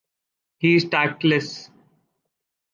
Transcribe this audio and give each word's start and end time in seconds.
He 0.57 0.77
is 0.77 0.85
tactless. 0.85 1.69